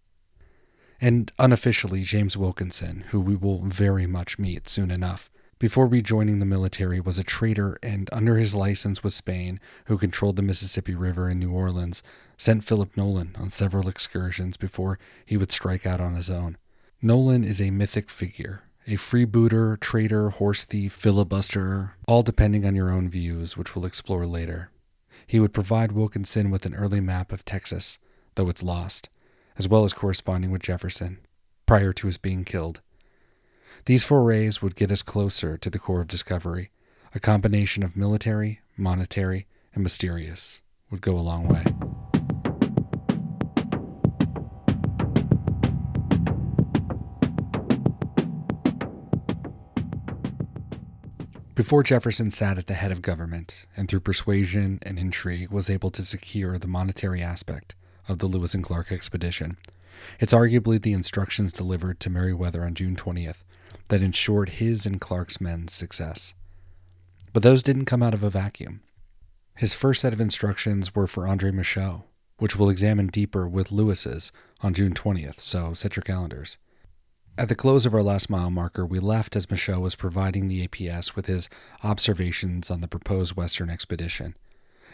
And 1.01 1.33
unofficially, 1.41 2.03
James 2.03 2.37
Wilkinson, 2.37 3.05
who 3.09 3.21
we 3.21 3.35
will 3.35 3.63
very 3.63 4.07
much 4.07 4.39
meet 4.39 4.69
soon 4.69 4.93
enough, 4.93 5.29
before 5.61 5.87
rejoining 5.87 6.41
the 6.41 6.47
military 6.47 7.01
was 7.01 7.19
a 7.19 7.23
trader 7.23 7.79
and 7.83 8.09
under 8.13 8.39
his 8.39 8.55
license 8.55 9.05
with 9.05 9.13
Spain, 9.13 9.61
who 9.85 9.99
controlled 9.99 10.37
the 10.37 10.43
Mississippi 10.43 10.95
River 10.95 11.29
in 11.29 11.39
New 11.39 11.53
Orleans, 11.53 12.03
sent 12.39 12.65
Philip 12.65 12.97
Nolan 12.97 13.37
on 13.39 13.51
several 13.51 13.87
excursions 13.87 14.57
before 14.57 14.99
he 15.27 15.37
would 15.37 15.53
strike 15.53 15.87
out 15.87 16.01
on 16.01 16.15
his 16.15 16.31
own. 16.31 16.57
Nolan 17.03 17.45
is 17.45 17.61
a 17.61 17.71
mythic 17.71 18.09
figure, 18.09 18.63
a 18.87 18.93
freebooter, 18.93 19.79
trader, 19.79 20.31
horse 20.31 20.65
thief, 20.65 20.99
filibusterer, 20.99 21.93
all 22.09 22.23
depending 22.23 22.65
on 22.65 22.75
your 22.75 22.91
own 22.91 23.11
views, 23.11 23.59
which 23.59 23.77
we'll 23.77 23.85
explore 23.85 24.27
later. 24.27 24.71
He 25.27 25.39
would 25.39 25.53
provide 25.53 25.93
Wilkinson 25.93 26.51
with 26.51 26.65
an 26.65 26.75
early 26.75 27.03
map 27.03 27.33
of 27.33 27.45
Texas, 27.45 27.99
though 28.35 28.49
it's 28.49 28.63
lost, 28.63 29.11
as 29.59 29.69
well 29.69 29.85
as 29.85 29.93
corresponding 29.93 30.51
with 30.51 30.63
Jefferson, 30.63 31.19
prior 31.67 31.93
to 31.93 32.07
his 32.07 32.17
being 32.17 32.45
killed. 32.45 32.81
These 33.87 34.05
forays 34.05 34.61
would 34.61 34.77
get 34.77 34.93
us 34.93 35.03
closer 35.03 35.57
to 35.57 35.71
the 35.71 35.79
Corps 35.79 36.03
of 36.03 36.09
Discovery. 36.09 36.71
A 37.15 37.21
combination 37.21 37.83
of 37.83 37.97
military, 37.97 38.61
monetary, 38.77 39.47
and 39.75 39.83
mysterious 39.83 40.61
would 40.91 41.01
go 41.01 41.17
a 41.17 41.19
long 41.19 41.49
way. 41.49 41.65
Before 51.55 51.83
Jefferson 51.83 52.31
sat 52.31 52.59
at 52.59 52.67
the 52.67 52.75
head 52.75 52.93
of 52.93 53.03
government, 53.03 53.67
and 53.77 53.89
through 53.89 54.01
persuasion 54.01 54.79
and 54.83 54.99
intrigue 54.99 55.51
was 55.51 55.71
able 55.71 55.91
to 55.93 56.03
secure 56.03 56.59
the 56.59 56.69
monetary 56.69 57.23
aspect 57.23 57.75
of 58.09 58.19
the 58.19 58.27
Lewis 58.27 58.55
and 58.55 58.63
Clark 58.65 58.93
expedition, 58.93 59.57
it's 60.19 60.33
arguably 60.33 60.81
the 60.81 60.93
instructions 60.93 61.53
delivered 61.53 61.99
to 62.01 62.11
Meriwether 62.11 62.65
on 62.65 62.75
June 62.75 62.97
20th 62.97 63.43
that 63.91 64.03
ensured 64.03 64.51
his 64.51 64.87
and 64.87 65.01
Clark's 65.01 65.41
men's 65.41 65.73
success. 65.73 66.35
But 67.33 67.43
those 67.43 67.63
didn't 67.63 67.85
come 67.85 68.03
out 68.03 68.15
of 68.15 68.23
a 68.23 68.31
vacuum. 68.31 68.81
His 69.57 69.75
first 69.75 70.01
set 70.01 70.13
of 70.13 70.21
instructions 70.21 70.95
were 70.95 71.07
for 71.07 71.29
Andre 71.29 71.51
Michaux, 71.51 72.05
which 72.39 72.57
we'll 72.57 72.71
examine 72.71 73.09
deeper 73.09 73.47
with 73.47 73.71
Lewis's 73.71 74.33
on 74.63 74.75
June 74.75 74.95
20th, 74.95 75.39
so 75.39 75.75
set 75.75 75.97
your 75.97 76.03
calendars. 76.03 76.57
At 77.37 77.49
the 77.49 77.55
close 77.55 77.87
of 77.87 77.95
our 77.95 78.03
last 78.03 78.29
mile 78.29 78.51
marker, 78.51 78.85
we 78.85 78.99
left 78.99 79.37
as 79.37 79.51
Michaux 79.51 79.81
was 79.81 79.97
providing 79.97 80.49
the 80.49 80.67
APS 80.67 81.15
with 81.15 81.27
his 81.27 81.49
observations 81.83 82.71
on 82.71 82.81
the 82.81 82.89
proposed 82.89 83.37
Western 83.37 83.71
expedition. 83.71 84.37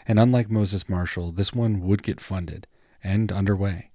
And 0.07 0.19
unlike 0.19 0.49
Moses 0.49 0.87
Marshall, 0.87 1.31
this 1.31 1.53
one 1.53 1.81
would 1.81 2.03
get 2.03 2.21
funded 2.21 2.67
and 3.03 3.31
underway. 3.31 3.91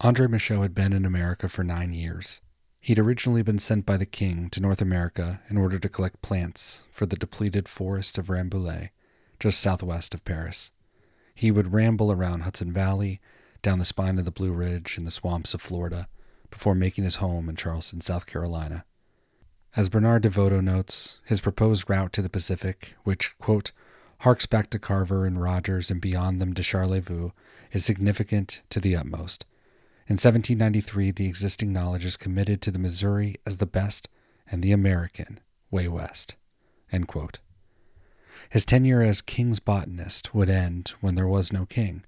Andre 0.00 0.26
Michaux 0.26 0.62
had 0.62 0.74
been 0.74 0.92
in 0.92 1.04
America 1.04 1.48
for 1.48 1.62
nine 1.62 1.92
years. 1.92 2.40
He'd 2.84 2.98
originally 2.98 3.40
been 3.40 3.58
sent 3.58 3.86
by 3.86 3.96
the 3.96 4.04
king 4.04 4.50
to 4.50 4.60
North 4.60 4.82
America 4.82 5.40
in 5.48 5.56
order 5.56 5.78
to 5.78 5.88
collect 5.88 6.20
plants 6.20 6.84
for 6.90 7.06
the 7.06 7.16
depleted 7.16 7.66
forest 7.66 8.18
of 8.18 8.28
Rambouillet, 8.28 8.90
just 9.40 9.58
southwest 9.58 10.12
of 10.12 10.22
Paris. 10.26 10.70
He 11.34 11.50
would 11.50 11.72
ramble 11.72 12.12
around 12.12 12.42
Hudson 12.42 12.74
Valley, 12.74 13.22
down 13.62 13.78
the 13.78 13.86
spine 13.86 14.18
of 14.18 14.26
the 14.26 14.30
Blue 14.30 14.52
Ridge, 14.52 14.98
and 14.98 15.06
the 15.06 15.10
swamps 15.10 15.54
of 15.54 15.62
Florida 15.62 16.08
before 16.50 16.74
making 16.74 17.04
his 17.04 17.14
home 17.14 17.48
in 17.48 17.56
Charleston, 17.56 18.02
South 18.02 18.26
Carolina. 18.26 18.84
As 19.74 19.88
Bernard 19.88 20.24
DeVoto 20.24 20.62
notes, 20.62 21.20
his 21.24 21.40
proposed 21.40 21.88
route 21.88 22.12
to 22.12 22.20
the 22.20 22.28
Pacific, 22.28 22.96
which, 23.04 23.34
quote, 23.38 23.72
harks 24.18 24.44
back 24.44 24.68
to 24.68 24.78
Carver 24.78 25.24
and 25.24 25.40
Rogers 25.40 25.90
and 25.90 26.02
beyond 26.02 26.38
them 26.38 26.52
to 26.52 26.62
Charlevoix, 26.62 27.32
is 27.72 27.82
significant 27.82 28.60
to 28.68 28.78
the 28.78 28.94
utmost. 28.94 29.46
In 30.06 30.14
1793, 30.14 31.12
the 31.12 31.26
existing 31.26 31.72
knowledge 31.72 32.04
is 32.04 32.18
committed 32.18 32.60
to 32.60 32.70
the 32.70 32.78
Missouri 32.78 33.36
as 33.46 33.56
the 33.56 33.66
best 33.66 34.08
and 34.46 34.62
the 34.62 34.72
American 34.72 35.40
way 35.70 35.88
west. 35.88 36.36
His 38.50 38.66
tenure 38.66 39.02
as 39.02 39.22
king's 39.22 39.60
botanist 39.60 40.34
would 40.34 40.50
end 40.50 40.92
when 41.00 41.14
there 41.14 41.26
was 41.26 41.52
no 41.52 41.64
king, 41.64 42.04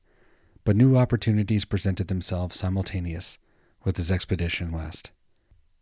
but 0.64 0.76
new 0.76 0.96
opportunities 0.96 1.64
presented 1.64 2.08
themselves 2.08 2.58
simultaneous 2.58 3.38
with 3.82 3.96
his 3.96 4.12
expedition 4.12 4.72
west. 4.72 5.10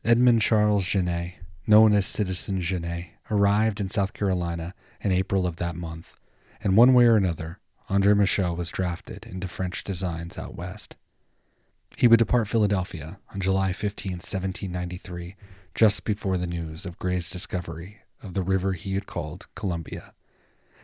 Edmund 0.04 0.40
Charles 0.40 0.84
Genet, 0.84 1.34
known 1.66 1.94
as 1.94 2.06
Citizen 2.06 2.60
Genet, 2.60 3.06
arrived 3.30 3.80
in 3.80 3.88
South 3.88 4.12
Carolina 4.12 4.72
in 5.00 5.10
April 5.10 5.46
of 5.46 5.56
that 5.56 5.74
month, 5.74 6.18
and 6.62 6.76
one 6.76 6.94
way 6.94 7.06
or 7.06 7.16
another, 7.16 7.58
Andre 7.88 8.14
Michaux 8.14 8.54
was 8.56 8.70
drafted 8.70 9.26
into 9.26 9.48
French 9.48 9.82
designs 9.82 10.38
out 10.38 10.54
west. 10.54 10.96
He 11.96 12.08
would 12.08 12.18
depart 12.18 12.48
Philadelphia 12.48 13.18
on 13.32 13.40
July 13.40 13.72
15, 13.72 14.14
1793, 14.14 15.36
just 15.74 16.04
before 16.04 16.36
the 16.36 16.46
news 16.46 16.84
of 16.84 16.98
Gray's 16.98 17.30
discovery 17.30 17.98
of 18.22 18.34
the 18.34 18.42
river 18.42 18.72
he 18.72 18.94
had 18.94 19.06
called 19.06 19.46
Columbia. 19.54 20.12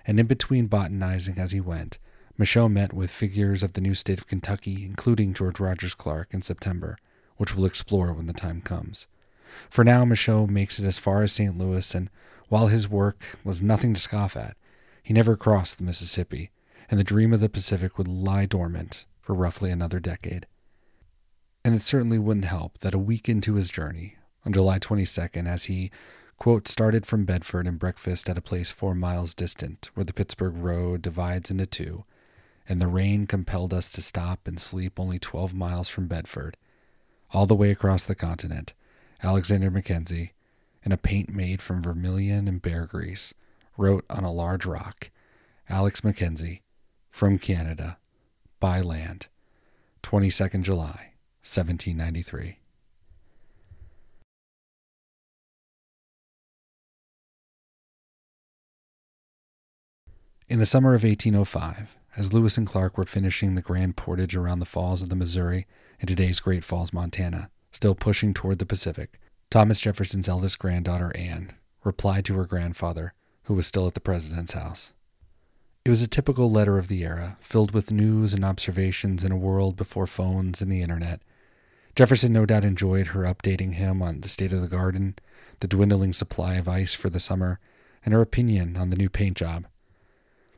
And 0.07 0.21
in 0.21 0.27
between 0.27 0.69
botanizing 0.69 1.37
as 1.39 1.51
he 1.51 1.61
went, 1.61 1.99
Michaux 2.39 2.69
met 2.69 2.93
with 2.93 3.11
figures 3.11 3.63
of 3.63 3.73
the 3.73 3.81
new 3.81 3.95
state 3.95 4.19
of 4.19 4.29
Kentucky, 4.29 4.85
including 4.85 5.35
George 5.35 5.59
Rogers 5.59 5.95
Clark, 5.95 6.33
in 6.33 6.43
September, 6.43 6.97
which 7.37 7.57
we'll 7.57 7.67
explore 7.67 8.13
when 8.13 8.27
the 8.27 8.33
time 8.33 8.61
comes. 8.61 9.09
For 9.69 9.85
now, 9.85 10.05
Michaux 10.05 10.47
makes 10.47 10.79
it 10.79 10.87
as 10.87 10.99
far 10.99 11.23
as 11.23 11.33
St. 11.33 11.59
Louis, 11.59 11.93
and 11.95 12.09
while 12.49 12.69
his 12.69 12.89
work 12.89 13.25
was 13.43 13.61
nothing 13.61 13.95
to 13.95 14.01
scoff 14.01 14.37
at, 14.37 14.57
he 15.03 15.13
never 15.13 15.37
crossed 15.37 15.79
the 15.79 15.85
Mississippi, 15.85 16.51
and 16.89 17.01
the 17.01 17.05
dream 17.05 17.33
of 17.33 17.41
the 17.41 17.49
Pacific 17.49 17.99
would 17.99 18.09
lie 18.09 18.47
dormant 18.47 19.07
for 19.21 19.35
roughly 19.35 19.71
another 19.71 19.99
decade. 19.99 20.47
And 21.65 21.75
it 21.75 21.83
certainly 21.83 22.19
wouldn't 22.19 22.47
help 22.47 22.79
that 22.79 22.95
a 22.95 22.99
week 22.99 23.29
into 23.29 23.55
his 23.55 23.71
journey, 23.71 24.17
on 24.47 24.53
July 24.53 24.79
22nd, 24.79 25.47
as 25.47 25.65
he, 25.65 25.91
quote, 26.39 26.67
started 26.67 27.05
from 27.05 27.25
Bedford 27.25 27.67
and 27.67 27.79
breakfast 27.79 28.29
at 28.29 28.39
a 28.39 28.43
place 28.43 28.71
four 28.73 28.95
miles 28.95 29.35
distant 29.35 29.91
where 29.95 30.05
the 30.05 30.15
Pittsburgh 30.15 30.57
Road 30.57 31.03
divides 31.03 31.51
into 31.51 31.67
two, 31.67 32.05
and 32.69 32.81
the 32.81 32.87
rain 32.87 33.27
compelled 33.27 33.75
us 33.75 33.91
to 33.91 34.01
stop 34.03 34.47
and 34.47 34.59
sleep 34.59 34.99
only 34.99 35.19
12 35.19 35.53
miles 35.55 35.89
from 35.89 36.07
Bedford 36.07 36.57
all 37.33 37.47
the 37.47 37.55
way 37.55 37.71
across 37.71 38.07
the 38.07 38.15
continent, 38.15 38.75
Alexander 39.23 39.71
Mackenzie, 39.71 40.33
in 40.83 40.93
a 40.93 40.97
paint 40.97 41.29
made 41.29 41.63
from 41.63 41.83
vermilion 41.83 42.49
and 42.49 42.63
bear 42.63 42.87
grease, 42.87 43.35
wrote 43.77 44.05
on 44.11 44.25
a 44.25 44.33
large 44.33 44.67
rock, 44.67 45.11
Alex 45.69 46.03
Mackenzie, 46.03 46.63
from 47.11 47.39
Canada, 47.39 47.99
by 48.59 48.81
land, 48.81 49.29
22nd 50.03 50.63
July, 50.63 51.10
1793. 51.43 52.59
In 60.49 60.59
the 60.59 60.67
summer 60.67 60.95
of 60.95 61.05
1805, 61.05 61.97
as 62.17 62.33
Lewis 62.33 62.59
and 62.59 62.67
Clark 62.67 62.99
were 62.99 63.05
finishing 63.05 63.55
the 63.55 63.63
grand 63.63 63.97
portage 63.97 64.35
around 64.35 64.59
the 64.59 64.67
falls 64.67 65.03
of 65.03 65.09
the 65.09 65.15
Missouri 65.15 65.67
in 66.01 66.09
today's 66.09 66.41
Great 66.41 66.65
Falls, 66.65 66.93
Montana, 66.93 67.51
still 67.71 67.95
pushing 67.95 68.35
toward 68.35 68.59
the 68.59 68.67
Pacific, 68.67 69.21
Thomas 69.49 69.79
Jefferson's 69.79 70.29
eldest 70.29 70.59
granddaughter, 70.59 71.13
Anne, 71.17 71.55
replied 71.85 72.25
to 72.25 72.35
her 72.35 72.47
grandfather, 72.47 73.15
who 73.45 73.55
was 73.55 73.67
still 73.67 73.87
at 73.87 73.95
the 73.95 74.01
president's 74.01 74.55
house. 74.55 74.93
It 75.85 75.91
was 75.91 76.03
a 76.03 76.09
typical 76.09 76.51
letter 76.51 76.79
of 76.79 76.89
the 76.89 77.05
era, 77.05 77.37
filled 77.41 77.71
with 77.71 77.91
news 77.91 78.35
and 78.35 78.45
observations 78.45 79.25
in 79.25 79.33
a 79.33 79.37
world 79.37 79.77
before 79.77 80.07
phones 80.07 80.61
and 80.61 80.71
the 80.71 80.83
internet. 80.83 81.23
Jefferson 81.95 82.33
no 82.33 82.47
doubt 82.47 82.65
enjoyed 82.65 83.09
her 83.09 83.23
updating 83.23 83.75
him 83.75 84.03
on 84.03 84.21
the 84.21 84.29
state 84.29 84.53
of 84.53 84.63
the 84.63 84.69
garden, 84.69 85.17
the 85.61 85.69
dwindling 85.69 86.13
supply 86.13 86.55
of 86.55 86.69
ice 86.69 86.95
for 86.95 87.11
the 87.11 87.21
summer, 87.21 87.59
and 88.05 88.15
her 88.15 88.21
opinion 88.21 88.77
on 88.77 88.91
the 88.91 88.97
new 88.97 89.09
paint 89.09 89.37
job. 89.37 89.67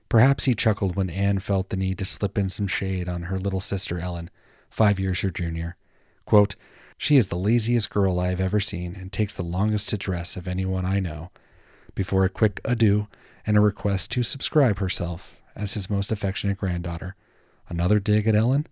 Perhaps 0.09 0.45
he 0.45 0.55
chuckled 0.55 0.95
when 0.95 1.09
Anne 1.09 1.39
felt 1.39 1.71
the 1.71 1.77
need 1.77 1.99
to 1.99 2.05
slip 2.05 2.37
in 2.37 2.49
some 2.49 2.67
shade 2.67 3.09
on 3.09 3.23
her 3.23 3.39
little 3.39 3.61
sister 3.61 3.99
Ellen, 3.99 4.31
five 4.69 5.01
years 5.01 5.21
her 5.21 5.31
junior. 5.31 5.77
Quote, 6.27 6.55
She 6.99 7.17
is 7.17 7.29
the 7.29 7.37
laziest 7.37 7.91
girl 7.91 8.21
I 8.21 8.29
have 8.29 8.41
ever 8.41 8.61
seen 8.61 8.95
and 8.95 9.11
takes 9.11 9.33
the 9.33 9.43
longest 9.43 9.89
to 9.89 9.97
dress 9.97 10.37
of 10.37 10.47
anyone 10.47 10.85
I 10.85 11.01
know. 11.01 11.31
Before 11.95 12.25
a 12.25 12.29
quick 12.29 12.61
adieu 12.65 13.09
and 13.47 13.57
a 13.57 13.61
request 13.61 14.11
to 14.13 14.23
subscribe 14.23 14.79
herself 14.79 15.37
as 15.57 15.75
his 15.75 15.91
most 15.91 16.13
affectionate 16.13 16.59
granddaughter. 16.59 17.17
Another 17.69 17.99
dig 17.99 18.29
at 18.29 18.35
Ellen? 18.35 18.67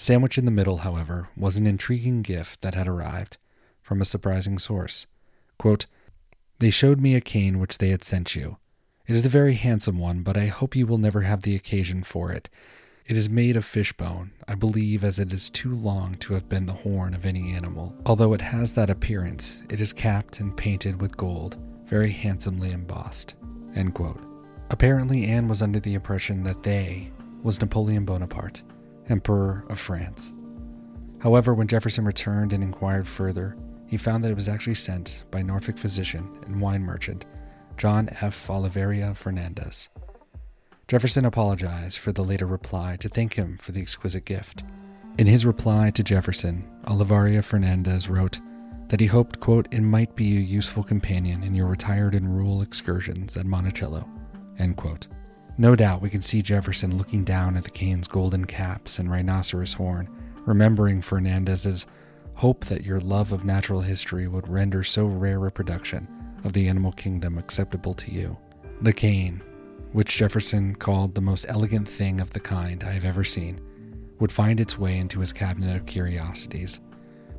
Sandwich 0.00 0.38
in 0.38 0.44
the 0.44 0.52
middle, 0.52 0.78
however, 0.78 1.28
was 1.36 1.58
an 1.58 1.66
intriguing 1.66 2.22
gift 2.22 2.60
that 2.60 2.76
had 2.76 2.86
arrived 2.86 3.36
from 3.82 4.00
a 4.00 4.04
surprising 4.04 4.56
source. 4.56 5.08
Quote, 5.58 5.86
They 6.60 6.70
showed 6.70 7.00
me 7.00 7.16
a 7.16 7.20
cane 7.20 7.58
which 7.58 7.78
they 7.78 7.88
had 7.88 8.04
sent 8.04 8.36
you. 8.36 8.58
It 9.08 9.16
is 9.16 9.26
a 9.26 9.28
very 9.28 9.54
handsome 9.54 9.98
one, 9.98 10.22
but 10.22 10.36
I 10.36 10.46
hope 10.46 10.76
you 10.76 10.86
will 10.86 10.98
never 10.98 11.22
have 11.22 11.42
the 11.42 11.56
occasion 11.56 12.04
for 12.04 12.30
it. 12.30 12.48
It 13.06 13.16
is 13.16 13.28
made 13.28 13.56
of 13.56 13.64
fishbone, 13.64 14.30
I 14.46 14.54
believe, 14.54 15.02
as 15.02 15.18
it 15.18 15.32
is 15.32 15.50
too 15.50 15.74
long 15.74 16.14
to 16.16 16.34
have 16.34 16.48
been 16.48 16.66
the 16.66 16.74
horn 16.74 17.12
of 17.12 17.26
any 17.26 17.52
animal. 17.52 17.96
Although 18.06 18.34
it 18.34 18.40
has 18.40 18.74
that 18.74 18.90
appearance, 18.90 19.62
it 19.68 19.80
is 19.80 19.92
capped 19.92 20.38
and 20.38 20.56
painted 20.56 21.00
with 21.00 21.16
gold, 21.16 21.56
very 21.86 22.10
handsomely 22.10 22.70
embossed. 22.70 23.34
Apparently, 24.70 25.24
Anne 25.24 25.48
was 25.48 25.60
under 25.60 25.80
the 25.80 25.94
impression 25.94 26.44
that 26.44 26.62
they 26.62 27.10
was 27.42 27.60
Napoleon 27.60 28.04
Bonaparte, 28.04 28.62
Emperor 29.08 29.64
of 29.68 29.78
France. 29.78 30.34
However, 31.20 31.54
when 31.54 31.68
Jefferson 31.68 32.04
returned 32.04 32.52
and 32.52 32.62
inquired 32.62 33.08
further, 33.08 33.56
he 33.86 33.96
found 33.96 34.22
that 34.22 34.30
it 34.30 34.36
was 34.36 34.48
actually 34.48 34.74
sent 34.74 35.24
by 35.30 35.42
Norfolk 35.42 35.78
physician 35.78 36.28
and 36.46 36.60
wine 36.60 36.82
merchant 36.82 37.24
John 37.76 38.08
F. 38.20 38.50
Oliveira 38.50 39.14
Fernandez. 39.14 39.88
Jefferson 40.88 41.24
apologized 41.24 41.98
for 41.98 42.12
the 42.12 42.24
later 42.24 42.46
reply 42.46 42.96
to 43.00 43.08
thank 43.08 43.34
him 43.34 43.56
for 43.58 43.72
the 43.72 43.80
exquisite 43.80 44.24
gift. 44.24 44.64
In 45.18 45.26
his 45.26 45.46
reply 45.46 45.90
to 45.90 46.02
Jefferson, 46.02 46.68
Oliveira 46.86 47.42
Fernandez 47.42 48.08
wrote 48.08 48.40
that 48.88 49.00
he 49.00 49.06
hoped, 49.06 49.38
quote, 49.38 49.72
it 49.72 49.82
might 49.82 50.16
be 50.16 50.36
a 50.36 50.40
useful 50.40 50.82
companion 50.82 51.42
in 51.42 51.54
your 51.54 51.66
retired 51.66 52.14
and 52.14 52.34
rural 52.34 52.62
excursions 52.62 53.36
at 53.36 53.46
Monticello, 53.46 54.08
end 54.58 54.76
quote. 54.76 55.06
No 55.60 55.74
doubt 55.74 56.00
we 56.00 56.08
can 56.08 56.22
see 56.22 56.40
Jefferson 56.40 56.96
looking 56.96 57.24
down 57.24 57.56
at 57.56 57.64
the 57.64 57.70
cane's 57.70 58.06
golden 58.06 58.44
caps 58.44 59.00
and 59.00 59.10
rhinoceros 59.10 59.72
horn, 59.72 60.08
remembering 60.46 61.02
Fernandez's 61.02 61.84
hope 62.34 62.64
that 62.66 62.84
your 62.84 63.00
love 63.00 63.32
of 63.32 63.44
natural 63.44 63.80
history 63.80 64.28
would 64.28 64.46
render 64.46 64.84
so 64.84 65.06
rare 65.06 65.44
a 65.46 65.50
production 65.50 66.06
of 66.44 66.52
the 66.52 66.68
animal 66.68 66.92
kingdom 66.92 67.36
acceptable 67.36 67.92
to 67.92 68.12
you. 68.12 68.38
The 68.82 68.92
cane, 68.92 69.42
which 69.90 70.16
Jefferson 70.16 70.76
called 70.76 71.16
the 71.16 71.20
most 71.20 71.44
elegant 71.48 71.88
thing 71.88 72.20
of 72.20 72.30
the 72.30 72.38
kind 72.38 72.84
I 72.84 72.92
have 72.92 73.04
ever 73.04 73.24
seen, 73.24 73.60
would 74.20 74.30
find 74.30 74.60
its 74.60 74.78
way 74.78 74.98
into 74.98 75.18
his 75.18 75.32
cabinet 75.32 75.74
of 75.74 75.86
curiosities 75.86 76.80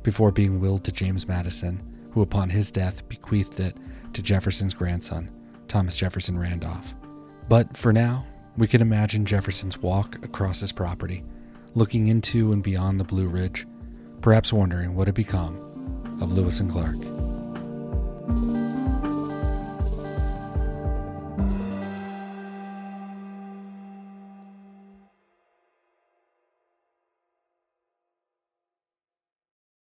before 0.02 0.30
being 0.30 0.60
willed 0.60 0.84
to 0.84 0.92
James 0.92 1.26
Madison, 1.26 1.82
who 2.10 2.20
upon 2.20 2.50
his 2.50 2.70
death 2.70 3.08
bequeathed 3.08 3.60
it 3.60 3.78
to 4.12 4.20
Jefferson's 4.20 4.74
grandson, 4.74 5.30
Thomas 5.68 5.96
Jefferson 5.96 6.38
Randolph. 6.38 6.94
But 7.50 7.76
for 7.76 7.92
now, 7.92 8.24
we 8.56 8.68
can 8.68 8.80
imagine 8.80 9.26
Jefferson's 9.26 9.76
walk 9.76 10.24
across 10.24 10.60
his 10.60 10.70
property, 10.70 11.24
looking 11.74 12.06
into 12.06 12.52
and 12.52 12.62
beyond 12.62 13.00
the 13.00 13.04
Blue 13.04 13.26
Ridge, 13.26 13.66
perhaps 14.20 14.52
wondering 14.52 14.94
what 14.94 15.08
had 15.08 15.16
become 15.16 15.56
of 16.22 16.32
Lewis 16.32 16.60
and 16.60 16.70
Clark. 16.70 17.19